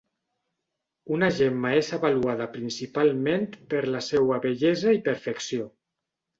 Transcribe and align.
Una 1.17 1.29
gemma 1.39 1.73
és 1.81 1.91
avaluada 1.99 2.49
principalment 2.57 3.47
per 3.75 3.85
la 3.93 4.03
seua 4.09 4.43
bellesa 4.49 4.99
i 5.01 5.07
perfecció. 5.13 5.73